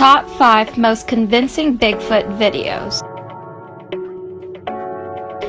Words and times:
Top 0.00 0.26
5 0.38 0.78
Most 0.78 1.08
Convincing 1.08 1.76
Bigfoot 1.76 2.24
Videos 2.38 3.02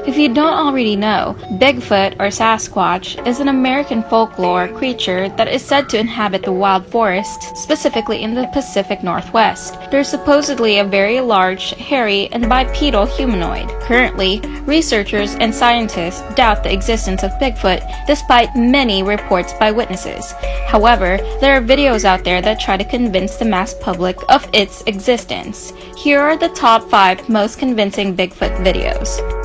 if 0.07 0.17
you 0.17 0.33
don't 0.33 0.53
already 0.53 0.95
know, 0.95 1.35
Bigfoot 1.59 2.13
or 2.13 2.27
Sasquatch 2.27 3.25
is 3.27 3.39
an 3.39 3.49
American 3.49 4.01
folklore 4.03 4.67
creature 4.67 5.29
that 5.29 5.47
is 5.47 5.63
said 5.63 5.89
to 5.89 5.99
inhabit 5.99 6.43
the 6.43 6.51
wild 6.51 6.87
forests, 6.87 7.61
specifically 7.61 8.23
in 8.23 8.33
the 8.33 8.47
Pacific 8.53 9.03
Northwest. 9.03 9.77
They're 9.91 10.03
supposedly 10.03 10.79
a 10.79 10.83
very 10.83 11.21
large, 11.21 11.71
hairy, 11.75 12.29
and 12.31 12.49
bipedal 12.49 13.05
humanoid. 13.05 13.69
Currently, 13.81 14.39
researchers 14.65 15.35
and 15.35 15.53
scientists 15.53 16.21
doubt 16.35 16.63
the 16.63 16.73
existence 16.73 17.23
of 17.23 17.31
Bigfoot 17.39 17.81
despite 18.07 18.55
many 18.55 19.03
reports 19.03 19.53
by 19.53 19.71
witnesses. 19.71 20.31
However, 20.67 21.17
there 21.41 21.55
are 21.55 21.61
videos 21.61 22.05
out 22.05 22.23
there 22.23 22.41
that 22.41 22.59
try 22.59 22.77
to 22.77 22.83
convince 22.83 23.35
the 23.35 23.45
mass 23.45 23.73
public 23.75 24.17
of 24.29 24.47
its 24.53 24.81
existence. 24.87 25.73
Here 25.95 26.19
are 26.19 26.37
the 26.37 26.49
top 26.49 26.89
5 26.89 27.29
most 27.29 27.59
convincing 27.59 28.15
Bigfoot 28.15 28.57
videos. 28.65 29.40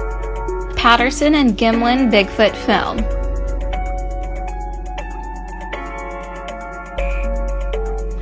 Patterson 0.76 1.34
and 1.34 1.56
Gimlin 1.56 2.10
Bigfoot 2.10 2.54
film. 2.54 2.98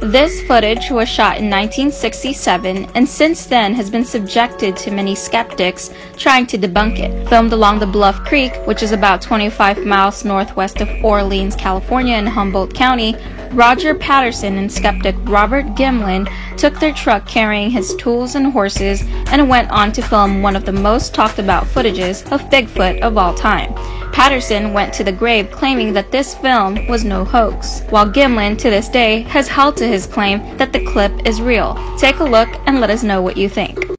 This 0.01 0.43
footage 0.43 0.91
was 0.91 1.09
shot 1.09 1.39
in 1.39 1.51
1967 1.51 2.85
and 2.95 3.09
since 3.09 3.47
then 3.47 3.75
has 3.75 3.91
been 3.91 4.05
subjected 4.05 4.77
to 4.77 4.91
many 4.91 5.15
skeptics 5.15 5.91
trying 6.17 6.47
to 6.49 6.59
debunk 6.59 6.99
it. 6.99 7.29
Filmed 7.29 7.53
along 7.53 7.79
the 7.79 7.87
Bluff 7.87 8.23
Creek, 8.23 8.55
which 8.67 8.83
is 8.83 8.93
about 8.93 9.23
25 9.23 9.85
miles 9.87 10.25
northwest 10.25 10.81
of 10.81 10.89
Orleans, 11.03 11.57
California 11.57 12.17
in 12.17 12.27
Humboldt 12.27 12.75
County, 12.75 13.17
Roger 13.55 13.95
Patterson 13.95 14.59
and 14.59 14.71
skeptic 14.71 15.15
Robert 15.21 15.65
Gimlin 15.77 16.29
took 16.57 16.79
their 16.81 16.93
truck 16.93 17.25
carrying 17.27 17.71
his 17.71 17.95
tools 17.95 18.35
and 18.35 18.49
horses 18.49 19.03
and 19.31 19.49
went 19.49 19.71
on 19.71 19.93
to 19.93 20.03
film 20.03 20.43
one 20.43 20.57
of 20.57 20.65
the 20.65 20.73
most 20.73 21.15
talked 21.15 21.39
about 21.39 21.65
footages 21.65 22.25
of 22.33 22.41
Bigfoot 22.51 23.01
of 23.01 23.17
all 23.17 23.33
time. 23.33 23.73
Patterson 24.13 24.73
went 24.73 24.93
to 24.95 25.05
the 25.05 25.13
grave 25.13 25.51
claiming 25.53 25.93
that 25.93 26.11
this 26.11 26.35
film 26.35 26.87
was 26.89 27.05
no 27.05 27.25
hoax, 27.25 27.83
while 27.91 28.11
Gimlin 28.11 28.59
to 28.59 28.71
this 28.71 28.89
day 28.89 29.23
has 29.23 29.47
held 29.47 29.77
to 29.77 29.87
his 29.87 30.07
claim 30.07 30.57
that 30.57 30.73
the 30.73 30.85
clip 30.87 31.13
is 31.25 31.41
real. 31.41 31.79
Take 31.97 32.19
a 32.19 32.25
look 32.25 32.49
and 32.67 32.81
let 32.81 32.91
us 32.91 33.05
know 33.05 33.23
what 33.23 33.37
you 33.37 33.49
think. 33.49 33.94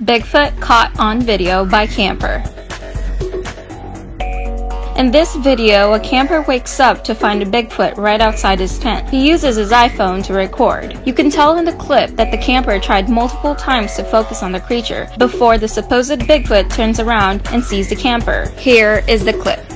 Bigfoot 0.00 0.58
caught 0.58 0.98
on 0.98 1.20
video 1.20 1.66
by 1.66 1.86
camper. 1.86 2.42
In 4.96 5.10
this 5.10 5.36
video, 5.36 5.92
a 5.92 6.00
camper 6.00 6.42
wakes 6.42 6.80
up 6.80 7.04
to 7.04 7.14
find 7.14 7.42
a 7.42 7.46
Bigfoot 7.46 7.98
right 7.98 8.20
outside 8.20 8.58
his 8.58 8.78
tent. 8.78 9.08
He 9.10 9.28
uses 9.28 9.56
his 9.56 9.70
iPhone 9.70 10.24
to 10.24 10.32
record. 10.32 10.98
You 11.06 11.12
can 11.12 11.30
tell 11.30 11.58
in 11.58 11.66
the 11.66 11.74
clip 11.74 12.10
that 12.16 12.30
the 12.30 12.38
camper 12.38 12.78
tried 12.78 13.10
multiple 13.10 13.54
times 13.54 13.94
to 13.96 14.04
focus 14.04 14.42
on 14.42 14.52
the 14.52 14.60
creature 14.60 15.10
before 15.18 15.58
the 15.58 15.68
supposed 15.68 16.20
Bigfoot 16.20 16.72
turns 16.72 16.98
around 16.98 17.46
and 17.48 17.62
sees 17.62 17.90
the 17.90 17.96
camper. 17.96 18.50
Here 18.56 19.04
is 19.06 19.24
the 19.24 19.34
clip. 19.34 19.71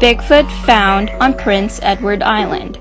Bigfoot 0.00 0.50
found 0.64 1.10
on 1.20 1.36
Prince 1.36 1.78
Edward 1.82 2.22
Island. 2.22 2.78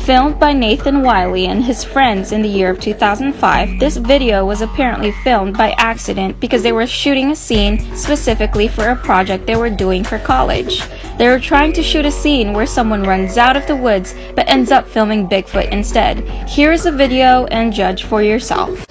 Filmed 0.00 0.40
by 0.40 0.54
Nathan 0.54 1.02
Wiley 1.02 1.44
and 1.44 1.62
his 1.62 1.84
friends 1.84 2.32
in 2.32 2.40
the 2.40 2.48
year 2.48 2.70
of 2.70 2.80
2005, 2.80 3.78
this 3.78 3.98
video 3.98 4.46
was 4.46 4.62
apparently 4.62 5.12
filmed 5.22 5.58
by 5.58 5.72
accident 5.72 6.40
because 6.40 6.62
they 6.62 6.72
were 6.72 6.86
shooting 6.86 7.32
a 7.32 7.36
scene 7.36 7.94
specifically 7.94 8.66
for 8.66 8.88
a 8.88 8.96
project 8.96 9.46
they 9.46 9.56
were 9.56 9.68
doing 9.68 10.02
for 10.02 10.18
college. 10.18 10.82
They 11.18 11.28
were 11.28 11.38
trying 11.38 11.74
to 11.74 11.82
shoot 11.82 12.06
a 12.06 12.10
scene 12.10 12.54
where 12.54 12.64
someone 12.64 13.02
runs 13.02 13.36
out 13.36 13.58
of 13.58 13.66
the 13.66 13.76
woods 13.76 14.14
but 14.34 14.48
ends 14.48 14.70
up 14.70 14.88
filming 14.88 15.28
Bigfoot 15.28 15.70
instead. 15.70 16.20
Here 16.48 16.72
is 16.72 16.84
the 16.84 16.92
video 16.92 17.44
and 17.48 17.74
judge 17.74 18.04
for 18.04 18.22
yourself. 18.22 18.86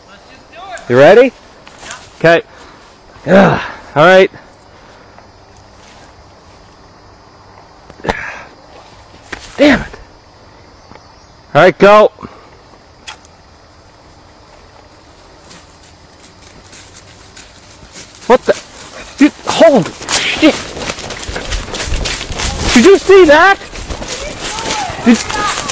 You 0.87 0.99
ready? 0.99 1.31
Okay. 2.19 2.43
Yeah. 3.25 3.79
All 3.95 4.05
right. 4.05 4.29
Damn 9.57 9.81
it. 9.81 9.99
All 11.53 11.61
right, 11.61 11.77
go. 11.77 12.11
What 18.27 18.41
the? 18.41 18.53
Dude, 19.17 19.31
holy 19.45 19.83
shit. 20.09 20.55
Did 22.73 22.85
you 22.85 22.97
see 22.97 23.25
that? 23.25 23.57
Did, 25.05 25.64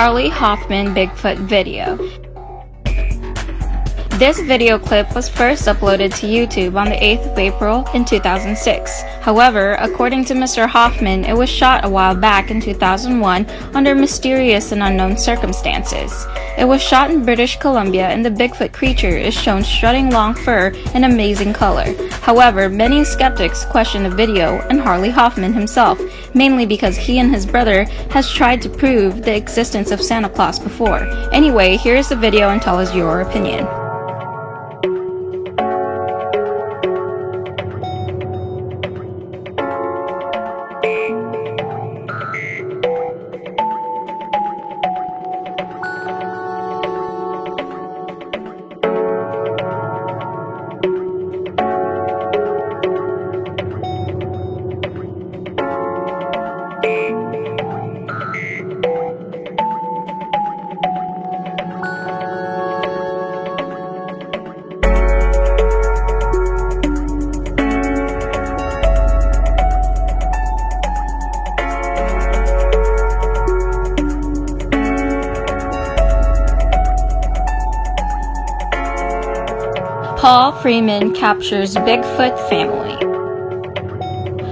Harley 0.00 0.30
Hoffman 0.30 0.94
Bigfoot 0.94 1.36
video. 1.36 1.98
This 4.20 4.38
video 4.38 4.78
clip 4.78 5.14
was 5.14 5.30
first 5.30 5.64
uploaded 5.64 6.14
to 6.16 6.26
YouTube 6.26 6.78
on 6.78 6.90
the 6.90 6.96
8th 6.96 7.32
of 7.32 7.38
April 7.38 7.88
in 7.94 8.04
2006. 8.04 9.00
However, 9.22 9.76
according 9.80 10.26
to 10.26 10.34
Mr. 10.34 10.68
Hoffman, 10.68 11.24
it 11.24 11.34
was 11.34 11.48
shot 11.48 11.86
a 11.86 11.88
while 11.88 12.14
back 12.14 12.50
in 12.50 12.60
2001 12.60 13.48
under 13.74 13.94
mysterious 13.94 14.72
and 14.72 14.82
unknown 14.82 15.16
circumstances. 15.16 16.26
It 16.58 16.66
was 16.66 16.82
shot 16.82 17.10
in 17.10 17.24
British 17.24 17.56
Columbia 17.56 18.08
and 18.08 18.22
the 18.22 18.30
Bigfoot 18.30 18.74
creature 18.74 19.08
is 19.08 19.32
shown 19.32 19.64
strutting 19.64 20.10
long 20.10 20.34
fur 20.34 20.74
in 20.94 21.04
amazing 21.04 21.54
color. 21.54 21.86
However, 22.20 22.68
many 22.68 23.04
skeptics 23.04 23.64
question 23.64 24.02
the 24.02 24.10
video 24.10 24.60
and 24.68 24.82
Harley 24.82 25.08
Hoffman 25.08 25.54
himself, 25.54 25.98
mainly 26.34 26.66
because 26.66 26.98
he 26.98 27.20
and 27.20 27.34
his 27.34 27.46
brother 27.46 27.84
has 28.10 28.30
tried 28.30 28.60
to 28.60 28.68
prove 28.68 29.22
the 29.22 29.34
existence 29.34 29.90
of 29.90 30.02
Santa 30.02 30.28
Claus 30.28 30.58
before. 30.58 31.08
Anyway, 31.32 31.78
here's 31.78 32.10
the 32.10 32.16
video 32.16 32.50
and 32.50 32.60
tell 32.60 32.78
us 32.78 32.94
your 32.94 33.22
opinion. 33.22 33.66
Freeman 80.52 81.14
captures 81.14 81.74
Bigfoot 81.74 82.36
family. 82.48 83.10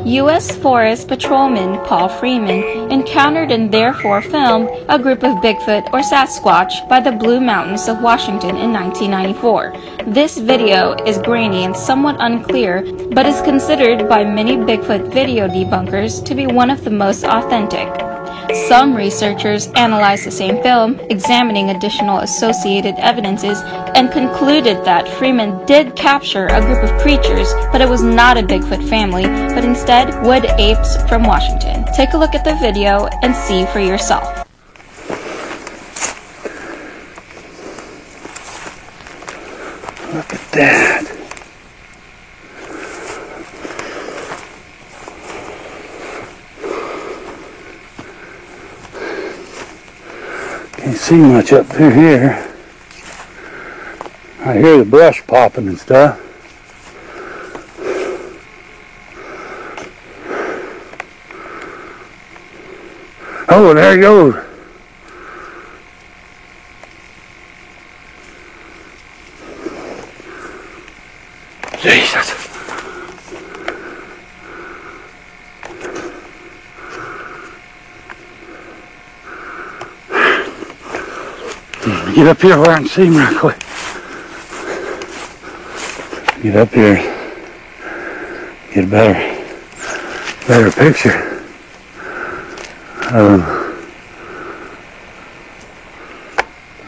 U.S. 0.09 0.57
Forest 0.57 1.09
Patrolman 1.09 1.85
Paul 1.85 2.09
Freeman 2.09 2.91
encountered 2.91 3.51
and 3.51 3.71
therefore 3.71 4.23
filmed 4.23 4.71
a 4.89 4.99
group 4.99 5.23
of 5.23 5.37
Bigfoot 5.43 5.93
or 5.93 6.01
Sasquatch 6.01 6.89
by 6.89 7.01
the 7.01 7.13
Blue 7.13 7.41
Mountains 7.41 7.89
of 7.89 8.01
Washington 8.01 8.57
in 8.57 8.73
1994. 8.73 9.75
This 10.07 10.39
video 10.39 10.95
is 11.05 11.19
grainy 11.19 11.65
and 11.65 11.77
somewhat 11.77 12.17
unclear, 12.21 12.83
but 13.11 13.27
is 13.27 13.43
considered 13.43 14.09
by 14.09 14.25
many 14.25 14.57
Bigfoot 14.57 15.13
video 15.13 15.47
debunkers 15.47 16.25
to 16.25 16.35
be 16.35 16.47
one 16.47 16.71
of 16.71 16.85
the 16.85 16.91
most 16.91 17.25
authentic. 17.25 18.08
Some 18.55 18.95
researchers 18.95 19.67
analyzed 19.69 20.25
the 20.25 20.31
same 20.31 20.63
film, 20.63 20.99
examining 21.11 21.71
additional 21.71 22.21
associated 22.21 22.95
evidences, 22.97 23.61
and 23.95 24.11
concluded 24.11 24.85
that 24.85 25.09
Freeman 25.19 25.65
did 25.67 25.95
capture 25.95 26.47
a 26.47 26.61
group 26.61 26.83
of 26.83 27.01
creatures, 27.01 27.53
but 27.73 27.83
it 27.83 27.89
was 27.89 28.03
not 28.03 28.39
a 28.39 28.43
Bigfoot 28.43 28.89
family, 28.89 29.25
but 29.55 29.65
instead 29.65 30.25
wood 30.25 30.47
apes 30.59 30.97
from 31.09 31.25
Washington. 31.25 31.85
Take 31.95 32.15
a 32.15 32.17
look 32.17 32.35
at 32.35 32.45
the 32.45 32.55
video 32.55 33.07
and 33.23 33.37
see 33.37 33.67
for 33.67 33.81
yourself. 33.81 34.25
Look 40.15 40.33
at 40.33 40.53
that. 40.53 41.18
See 51.09 51.17
much 51.17 51.55
up 51.55 51.65
through 51.65 51.89
here. 51.89 52.47
I 54.41 54.59
hear 54.59 54.77
the 54.77 54.85
brush 54.85 55.27
popping 55.27 55.67
and 55.67 55.79
stuff. 55.79 56.21
Oh, 63.49 63.73
there 63.73 63.95
he 63.95 64.03
goes. 64.03 64.35
Jesus. 71.81 72.28
Get 81.89 82.27
up 82.27 82.41
here 82.43 82.59
where 82.59 82.71
I 82.71 82.79
can 82.79 82.89
see 82.89 83.07
him 83.07 83.17
real 83.17 83.39
quick. 83.39 83.59
Get 86.43 86.57
up 86.57 86.69
here. 86.71 86.97
Get 88.75 88.85
a 88.85 88.87
better, 88.87 89.15
better 90.47 90.71
picture. 90.71 91.43
Um, 93.11 93.41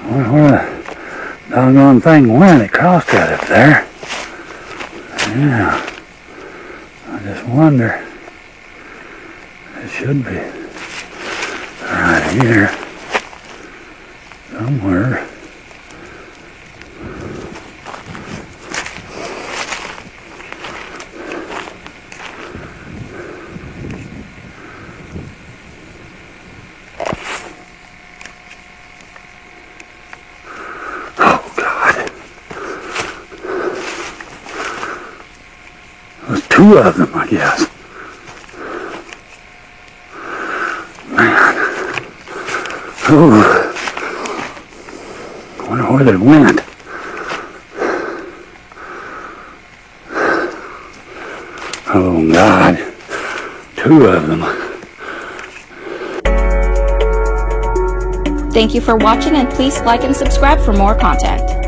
where, 0.04 0.32
where 0.32 0.82
the 1.48 1.54
doggone 1.54 2.00
thing 2.02 2.38
went? 2.38 2.62
It 2.62 2.72
crossed 2.72 3.08
that 3.08 3.40
up 3.40 3.48
there. 3.48 3.86
Yeah. 5.34 5.96
I 7.06 7.18
just 7.20 7.46
wonder. 7.46 8.06
It 9.76 9.88
should 9.88 10.24
be 10.24 10.36
right 11.86 12.38
here 12.42 12.79
somewhere. 14.60 15.26
Oh 31.18 31.52
God. 31.56 32.10
There's 36.28 36.48
two 36.48 36.76
of 36.76 36.96
them, 36.98 37.10
I 37.14 37.26
guess. 37.26 37.66
Man. 43.08 43.59
Where 46.10 46.18
went. 46.18 46.60
Oh 51.94 52.28
God. 52.32 52.76
Two 53.76 54.06
of 54.06 54.26
them. 54.26 54.40
Thank 58.50 58.74
you 58.74 58.80
for 58.80 58.96
watching 58.96 59.36
and 59.36 59.48
please 59.50 59.80
like 59.82 60.02
and 60.02 60.16
subscribe 60.16 60.60
for 60.60 60.72
more 60.72 60.96
content. 60.96 61.59